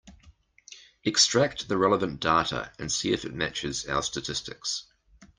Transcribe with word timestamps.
Extract 1.03 1.67
the 1.67 1.77
relevant 1.77 2.19
data 2.21 2.71
and 2.79 2.91
see 2.91 3.13
if 3.13 3.23
it 3.23 3.35
matches 3.35 3.85
our 3.85 4.01
statistics. 4.01 4.87